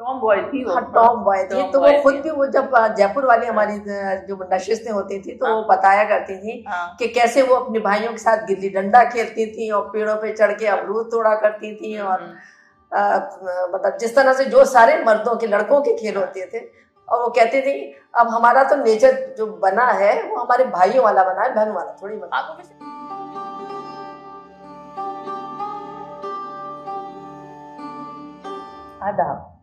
[0.00, 3.46] Tom boy थी हाँ Tom boy थी। तो वो खुद भी वो जब जयपुर वाली
[3.46, 3.78] हमारी
[4.28, 7.78] जो नशिस्तें होती थी तो वो हाँ। बताया करती थी हाँ। कि कैसे वो अपने
[7.80, 11.74] भाइयों के साथ गिल्ली डंडा खेलती थी और पेड़ों पे चढ़ के अमरूद तोड़ा करती
[11.76, 16.46] थी और हम्म, मतलब जिस तरह से जो सारे मर्दों के लड़कों के खेल होते
[16.54, 16.64] थे
[17.08, 17.76] और वो कहती थी
[18.14, 21.96] अब हमारा तो नेचर जो बना है वो हमारे भाइयों वाला बना है बहन वाला
[22.02, 22.46] थोड़ी बना।
[29.02, 29.59] आदाब।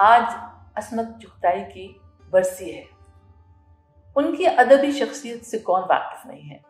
[0.00, 0.34] आज
[0.78, 2.00] असमत चुगताई की
[2.32, 2.84] बरसी है।
[4.16, 6.60] उनकी अदबी शख्सियत से कौन वाकिफ नहीं है?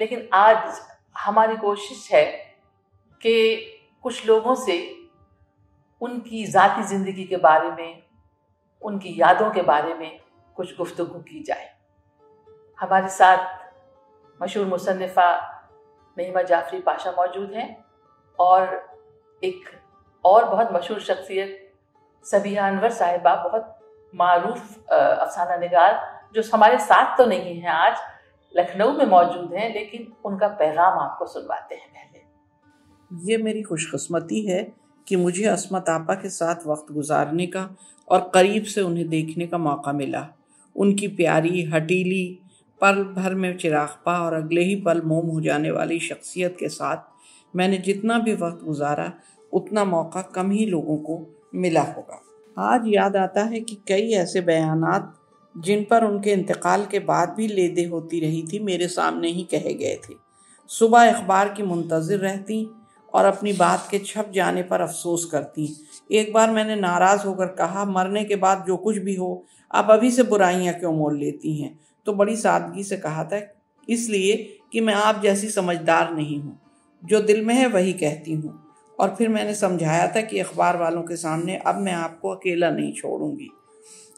[0.00, 0.80] लेकिन आज
[1.18, 2.24] हमारी कोशिश है
[3.22, 3.56] कि
[4.02, 5.08] कुछ लोगों से
[6.00, 8.02] उनकी ज़ाती ज़िंदगी के बारे में,
[8.82, 10.20] उनकी यादों के बारे में
[10.56, 11.76] कुछ गुफ्तु की जाए।
[12.80, 13.68] हमारे साथ
[14.42, 15.30] मशहूर मुसन्फ़ा
[16.18, 17.84] नईमा जाफरी पाशा मौजूद हैं
[18.38, 18.90] और
[19.42, 19.80] एक
[20.24, 21.61] और बहुत मशहूर शख्सियत
[22.24, 23.78] सबिहा अनवर साहिबा बहुत
[24.14, 26.00] मारूफ अफसाना निगार,
[26.34, 27.96] जो हमारे साथ तो नहीं हैं आज,
[28.54, 34.62] लखनऊ में मौजूद हैं, लेकिन उनका पैगाम आपको सुनवाते हैं पहले। ये मेरी खुशकस्मती है
[35.06, 37.68] कि मुझे असमत आपा के साथ वक्त गुजारने का
[38.08, 40.26] और करीब से उन्हें देखने का मौका मिला।
[40.76, 42.38] उनकी प्यारी, हटीली,
[42.80, 47.10] पल भर में चिरागपा और अगले ही पल मोम हो जाने वाली शख्सियत के साथ
[47.54, 49.12] मैंने जितना भी वक्त गुजारा,
[49.52, 51.16] उतना मौका कम ही लोगों को
[51.52, 52.22] मिला होगा।
[52.56, 55.14] आज याद आता है कि कई ऐसे बयानात
[55.54, 59.74] जिन पर उनके इंतकाल के बाद भी लेदे होती रही थी, मेरे सामने ही कहे
[59.74, 60.14] गए थे।
[60.70, 62.66] सुबह अखबार की मुंतज़र रहती
[63.14, 65.68] और अपनी बात के छप जाने पर अफसोस करती।
[66.10, 70.10] एक बार मैंने नाराज़ होकर कहा, मरने के बाद जो कुछ भी हो, आप अभी
[70.10, 71.78] से बुराइयाँ क्यों मोल लेती हैं?
[72.06, 73.40] तो बड़ी सादगी से कहा था,
[73.88, 74.36] इसलिए
[74.72, 76.58] कि मैं आप जैसी समझदार नहीं हूँ।
[77.02, 78.58] जो दिल में है वही कहती हूँ।
[79.02, 82.92] और फिर मैंने समझाया था कि अखबार वालों के सामने अब मैं आपको अकेला नहीं
[82.92, 83.48] छोड़ूँगी।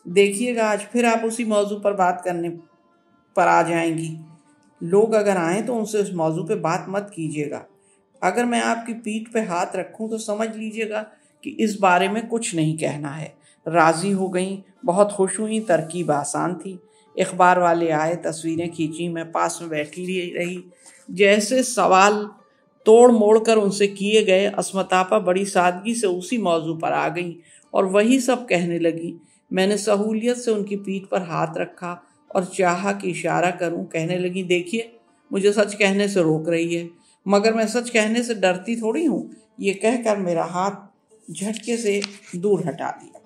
[0.09, 2.49] देखिएगा आज, फिर आप उसी मौजू पर बात करने
[3.37, 4.19] पर आ जाएँगी।
[4.83, 7.64] लोग अगर आए तो उनसे उस मौजू पे बात मत कीजिएगा।
[8.23, 11.07] अगर मैं आपकी पीठ पे हाथ रखूँ तो समझ लीजिएगा
[11.45, 13.35] कि इस बारे में कुछ नहीं कहना है।
[13.69, 16.79] राज़ी हो गई, बहुत खुश हुई, तरकीब आसान थी।
[17.20, 20.64] अखबार वाले आए, तस्वीरें खींची, मैं पास में बैठी रही।
[21.11, 22.31] जैसे सवाल
[22.86, 27.36] तोड़ मोड़ कर उनसे किए गए असमतापा बड़ी सादगी से उसी मौजू पर आ गई
[27.74, 29.14] और वही सब कहने लगी।
[29.50, 32.00] मैंने सहूलियत से उनकी पीठ पर हाथ रखा
[32.30, 34.90] और चाहा कि इशारा करूँ, कहने लगी, देखिए,
[35.30, 36.89] मुझे सच कहने से रोक रही है,
[37.27, 39.28] मगर मैं सच कहने से डरती थोड़ी हूँ।
[39.61, 42.01] ये कहकर मेरा हाथ झटके से
[42.36, 43.20] दूर हटा दिया।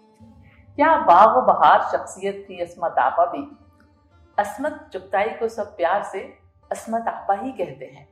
[0.78, 3.46] क्या बाग बहार शख्सियत थी असमत आपा भी
[4.38, 6.20] असमत चुगताई को सब प्यार से
[6.70, 8.06] असमत आपा ही कहते हैं।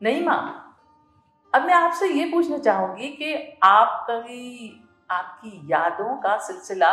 [0.00, 0.66] नहीं माँ।
[1.52, 4.76] अब मैं आपसे ये पूछना चाहूँगी कि आप कभी
[5.10, 6.90] आपकी यादों का सिलसिला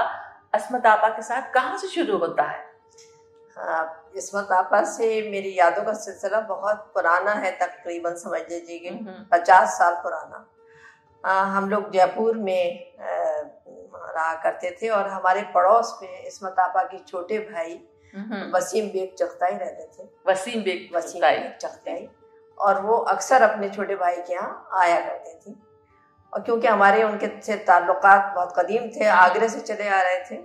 [0.56, 2.66] असमत आपा के साथ कहाँ से शुरू होता है?
[3.57, 8.90] हाँ, इसमत आपा से मेरी यादों का सिलसिला बहुत पुराना है तकरीबन समझ लीजिए कि
[9.31, 10.46] पचास साल पुराना।
[11.23, 13.06] आ, हम लोग जयपुर में आ,
[14.07, 17.79] रहा करते थे और हमारे पड़ोस में इसमत आपा के छोटे भाई
[18.53, 22.07] वसीम बेग चख्ताई रहते थे। वसीम बेग वसीम बेग चख्ताई
[22.57, 25.56] और वो अक्सर अपने छोटे भाई के यहाँ आया करते थे।
[26.34, 30.35] और क्योंकि हमारे उनके से ताल्लुकात बहुत कदीम थे आगरे से चले आ रहे थे।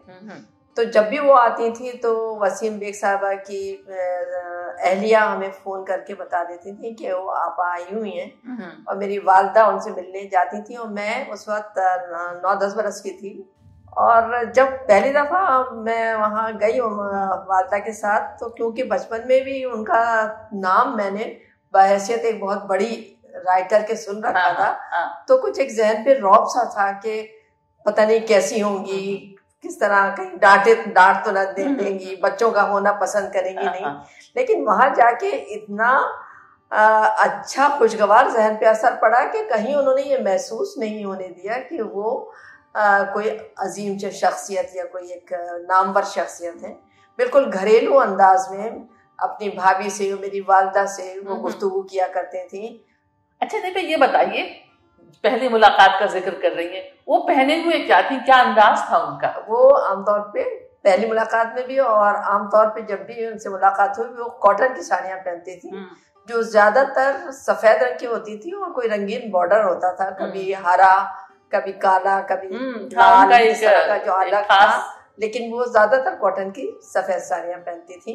[0.77, 6.15] तो जब भी वो आती थी तो वसीम बेग साहबा की अहलिया हमें फ़ोन करके
[6.15, 10.63] बता देती थी कि वो आप आई हुई हैं। और मेरी वालदा उनसे मिलने जाती
[10.63, 11.75] थी और मैं उस वक्त
[12.45, 13.35] नौ दस बरस की थी।
[13.99, 15.41] और जब पहली दफ़ा
[15.77, 20.03] मैं वहाँ गई वालदा के साथ तो क्योंकि बचपन में भी उनका
[20.55, 21.25] नाम मैंने
[21.75, 22.95] बहैसियत एक बहुत बड़ी
[23.37, 26.91] राइटर के सुन रखा हाँ, था। हाँ, तो कुछ एक जहन पे रौब सा था
[27.01, 27.21] कि
[27.87, 28.99] पता नहीं कैसी होंगी
[29.65, 33.85] किस तरह कहीं डांटे डांट तो ना दे देंगी बच्चों का होना पसंद करेंगी नहीं।
[33.85, 34.07] हाँ,
[34.37, 35.89] लेकिन वहाँ जाके इतना
[36.73, 36.85] आ,
[37.25, 41.81] अच्छा खुशगवार जहन पे असर पड़ा कि कहीं उन्होंने ये महसूस नहीं होने दिया कि
[41.83, 42.33] वो
[42.77, 43.29] आ, कोई
[43.61, 45.33] अजीम शख्सियत या कोई एक
[45.71, 46.71] नामवर शख्सियत है।
[47.19, 48.87] बिल्कुल घरेलू अंदाज में
[49.23, 52.65] अपनी भाभी से मेरी वालदा से वो गुफ्तगू किया करते थी।
[53.43, 54.43] अच्छा भाई ये बताइए
[55.25, 58.19] पहली मुलाकात का ज़िक्र कर रही है वो पहने हुए क्या थी?
[58.19, 59.35] क्या अंदाज था उनका?
[59.49, 60.45] वो आमतौर पे
[60.85, 64.83] पहली मुलाकात में भी और आमतौर पे जब भी उनसे मुलाकात हुई वो कॉटन की
[64.83, 65.71] साड़ियाँ पहनती थी
[66.29, 70.95] जो ज़्यादातर सफ़ेद रंग की होती थी और कोई रंगीन बॉर्डर होता था कभी हरा
[71.53, 72.49] कभी काला कभी
[72.95, 74.65] लाल इस का जो अलग था
[75.21, 78.15] लेकिन वो ज़्यादातर कॉटन की सफ़ेद साड़ियाँ पहनती थी।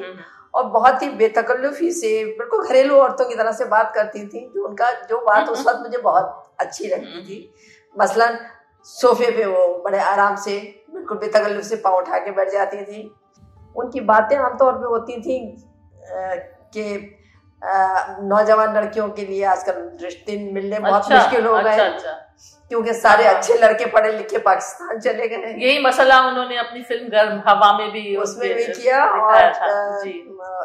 [0.57, 4.65] और बहुत ही बेतकल्लुफी से बिल्कुल घरेलू औरतों की तरह से बात करती थी। जो
[4.67, 7.37] उनका जो बात उस वक्त मुझे बहुत अच्छी लगती थी।
[7.95, 8.37] मसलन
[8.85, 10.57] सोफे पे वो बड़े आराम से
[10.93, 13.01] बिल्कुल बेतकल्लुफ से पाँव उठा के बैठ जाती थी।
[13.75, 15.39] उनकी बातें आमतौर पे होती थी
[16.73, 16.85] कि
[18.23, 22.11] नौजवान लड़कियों के लिए आजकल रिश्ते मिलने बहुत अच्छा, मुश्किल हो गए। अच्छा, अच्छा।
[22.71, 27.09] क्योंकि सारे हाँ। अच्छे लड़के पढ़े लिखे पाकिस्तान चले गए। यही मसला उन्होंने अपनी फ़िल्म
[27.09, 29.41] गर्म हवा में भी उसमें भी किया और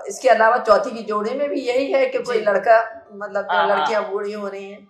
[0.09, 2.79] इसके अलावा चौथी की जोड़ी में भी यही है कि कोई लड़का
[3.15, 4.89] मतलब हाँ, हाँ। लड़कियाँ बूढ़ी हो रही हैं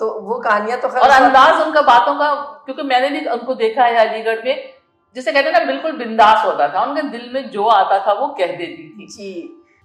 [0.00, 2.34] तो वो कहानियाँ तो और अंदाज उनका बातों का
[2.64, 4.72] क्योंकि मैंने भी उनको देखा है अलीगढ़ में
[5.16, 8.26] जिसे कहते हैं ना बिल्कुल बिंदास होता था उनके दिल में जो आता था वो
[8.38, 9.32] कह देती थी। जी।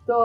[0.08, 0.16] तो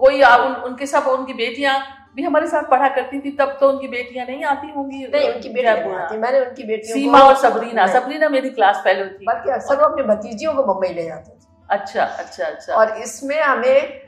[0.00, 1.74] कोई उन, उनके सब उनकी बेटियाँ
[2.16, 5.48] भी हमारे साथ पढ़ा करती थी तब तो उनकी बेटियाँ नहीं आती होंगी। नहीं उनकी
[5.48, 9.76] बेटियाँ आती मैंने उनकी बेटियों सीमा और सबरीना सबरीना मेरी क्लास फेलो थी। बल्कि अक्सर
[9.76, 11.38] वो अपने भतीजियों को मुंबई ले जाते
[11.70, 14.00] अच्छा अच्छा अच्छा। और इसमें हमें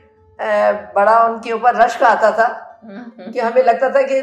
[0.95, 2.47] बड़ा उनके ऊपर रश्क आता था
[2.85, 4.21] हम्म। कि हमें लगता था कि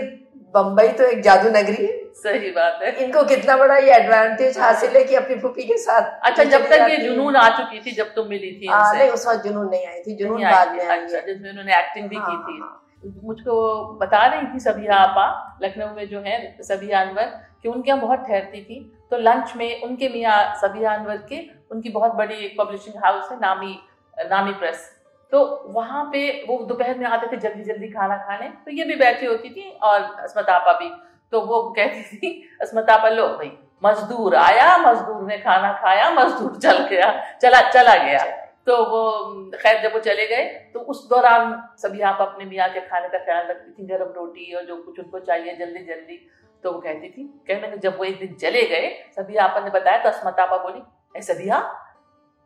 [0.55, 1.93] बम्बई तो एक जादू नगरी है।
[2.23, 6.11] सही बात है। इनको कितना बड़ा ये एडवांटेज हासिल है कि अपनी फूफी के साथ
[6.31, 9.27] अच्छा जब तक ये जुनून आ चुकी थी जब तुम मिली थी आ, नहीं उस
[9.29, 12.45] वक्त जुनून नहीं आई थी जुनून बाद में अच्छा जिसमें उन्होंने एक्टिंग भी की हाँ,
[12.49, 12.77] थी। हाँ।
[13.25, 13.55] मुझको
[14.01, 15.27] बता रही थी सभी आपा
[15.63, 17.31] लखनऊ में जो है सभी अनवर
[17.63, 21.39] कि उनके यहाँ बहुत ठहरती थी। तो लंच में उनके मियाँ सबिया अनवर के,
[21.71, 23.79] उनकी बहुत बड़ी पब्लिशिंग हाउस है, नामी
[24.17, 24.91] नामी प्रेस
[25.33, 28.95] तो वहाँ पे वो दोपहर में आते थे जल्दी जल्दी खाना खाने तो ये भी
[28.97, 30.91] बैठी होती थी और अस्मत आपा भी।
[31.33, 32.31] तो वो कहती थी
[32.63, 33.51] अस्मत आपा लो भाई,
[33.83, 37.11] मजदूर आया, मजदूर ने खाना खाया, मजदूर चल गया,
[37.43, 38.25] चला चला गया।
[38.67, 39.03] तो वो,
[39.55, 43.19] खैर, जब वो चले गए तो उस दौरान सभी आप अपने मियाँ के खाने का
[43.19, 46.21] ख्याल रखती थी, गर्म रोटी और जो कुछ उनको चाहिए, जल्दी जल्दी।
[46.65, 50.03] तो वो कहती थी कहने जब वो एक दिन चले गए सभी आपा ने बताया
[50.03, 50.83] तो अस्मत आपा बोली
[51.15, 51.61] ऐ सबिया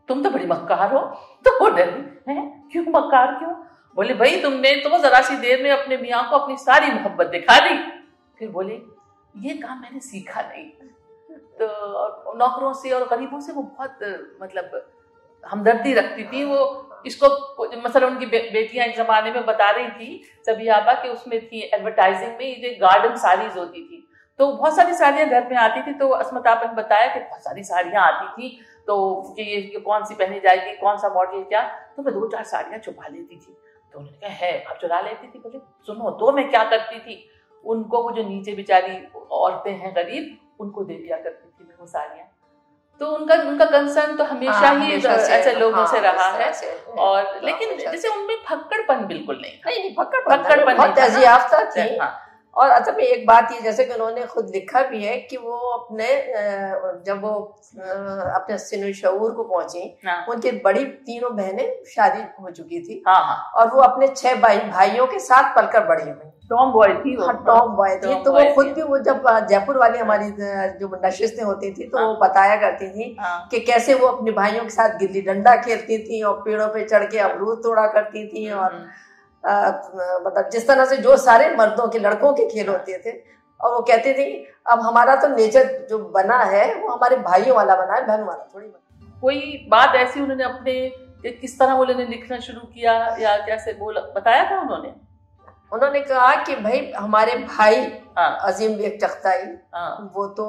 [0.08, 1.00] तुम तो बड़ी मक्कार हो।
[1.44, 2.43] तो वो डरी है?
[2.72, 3.52] क्यों मक्कार क्यों?
[3.96, 7.58] बोले भाई तुमने तो जरा सी देर में अपने मियाँ को अपनी सारी मोहब्बत दिखा
[7.61, 7.76] दी।
[8.38, 8.75] फिर बोले
[9.34, 10.70] ये काम मैंने सीखा नहीं।
[11.58, 13.99] तो नौकरों से और गरीबों से वो बहुत
[14.43, 14.90] मतलब
[15.44, 16.60] हमदर्दी रखती थी। वो
[17.06, 17.26] इसको
[17.78, 21.60] मतलब उनकी बे, बेटियाँ एक जमाने में बता रही थी सभी आपा कि उसमें थी
[21.64, 23.94] एडवर्टाइजिंग में ये गार्डन साड़ीज होती थी।
[24.38, 27.42] तो बहुत सारी साड़ियाँ घर में आती थी तो असमत आपा ने बताया कि बहुत
[27.42, 28.94] सारी साड़ियाँ आती थी तो
[29.36, 31.62] कि ये, ये कौन सी पहनी जाएगी कौन सा मॉडल क्या
[31.96, 33.56] तो मैं दो चार साड़ियाँ छुपा लेती थी।
[33.94, 35.38] तो उन्होंने कहा है आप चुरा लेती थी?
[35.38, 37.31] बोले सुनो तो मैं क्या करती थी
[37.64, 38.96] उनको वो जो नीचे बेचारी
[39.31, 42.26] औरतें हैं गरीब उनको दे दिया करती थी मैं वो साड़ियाँ।
[43.00, 46.50] तो उनका उनका कंसर्न तो हमेशा हाँ, ही ऐसे लोगों हाँ, से रहा है।
[47.06, 52.10] और लेकिन जैसे उनमें फक्कड़पन बिल्कुल नहीं नहीं नहीं फक्कड़पन फक्कड़पन बहुत थी। हाँ,
[52.56, 55.56] और अच्छा में एक बात ये जैसे कि उन्होंने खुद लिखा भी है कि वो
[55.70, 56.08] अपने
[57.06, 57.32] जब वो
[58.34, 63.24] अपने सिनो शूर को पहुँची हाँ। उनकी बड़ी तीनों बहनें शादी हो चुकी थी हाँ,
[63.24, 63.52] हाँ.
[63.56, 67.34] और वो अपने छह भाई भाइयों के साथ पलकर बड़ी हुई टॉम बॉय थी हाँ
[67.46, 70.30] टॉम बॉय थी तो वो खुद भी वो जब जयपुर वाली हमारी
[70.78, 74.30] जो नशिस्तें होती थी तो हाँ। वो बताया करती थी हाँ। कि कैसे वो अपने
[74.32, 78.26] भाइयों के साथ गिल्ली डंडा खेलती थी और पेड़ों पे चढ़ के अमरूद तोड़ा करती
[78.28, 78.86] थी और हम्म।
[79.44, 83.12] मतलब जिस तरह से जो सारे मर्दों के लड़कों के खेल होते थे
[83.61, 84.25] और वो कहते थे
[84.67, 88.49] अब हमारा तो नेचर जो बना है वो हमारे भाइयों वाला बना है बहन वाला
[88.55, 93.73] थोड़ी बना कोई बात ऐसी उन्होंने अपने किस तरह उन्होंने लिखना शुरू किया या कैसे
[93.75, 94.93] बोला बताया था उन्होंने
[95.73, 97.81] उन्होंने कहा कि भाई हमारे भाई
[98.19, 99.44] हाँ। अजीम बेग चख्ताई
[99.75, 100.44] हाँ। वो तो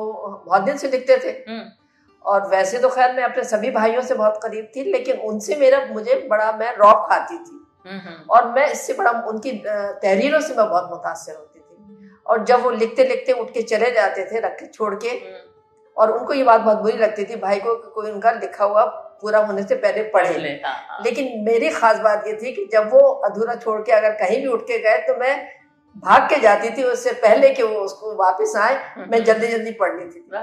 [0.46, 1.64] बहुत दिन से लिखते थे हम्म।
[2.26, 5.86] और वैसे तो खैर मैं अपने सभी भाइयों से बहुत करीब थी लेकिन उनसे मेरा
[5.86, 7.65] मुझे बड़ा मैं रॉब खाती थी
[8.30, 12.72] और मैं इससे बड़ा उनकी तहरीरों से मैं बहुत मुतासर होती थी और जब वो
[12.74, 15.44] लिखते लिखते उठ के चले जाते थे रख के छोड़ के हम्म।
[15.98, 18.86] और उनको ये बात बहुत बुरी लगती थी भाई को कोई उनका लिखा हुआ
[19.22, 23.00] पूरा होने से पहले पढ़े हाँ। लेकिन मेरी खास बात ये थी कि जब वो
[23.26, 25.36] अधूरा छोड़ के अगर कहीं भी उठ के गए तो मैं
[25.96, 29.48] भाग के जाती थी उससे पहले कि वो उसको वापस आए हम्म, मैं हम्म। जल्दी
[29.48, 30.38] जल्दी पढ़ लेती थी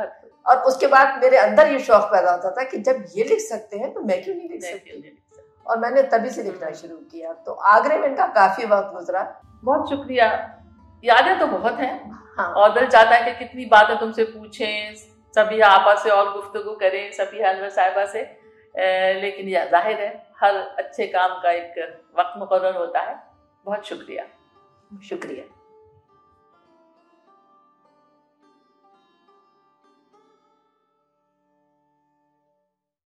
[0.46, 3.78] और उसके बाद मेरे अंदर ये शौक पैदा होता था कि जब ये लिख सकते
[3.78, 5.18] हैं तो मैं क्यों नहीं लिख सकती
[5.66, 9.23] और मैंने तभी से लिखना शुरू किया। तो आगरे में इनका काफ़ी वक्त गुजरा।
[9.64, 10.26] बहुत शुक्रिया।
[11.04, 14.95] यादें तो बहुत हैं। हाँ। और दिल चाहता है कि कितनी बातें तुमसे पूछें
[15.35, 18.21] सभी आपा से और गुफ्तगु करें सभी अनवर साहिबा से।
[18.75, 21.75] ए, लेकिन यह ज़ाहिर है हर अच्छे काम का एक
[22.19, 23.16] वक्त मुकर होता है।
[23.66, 24.25] बहुत शुक्रिया।
[24.90, 25.45] शुक्रिया।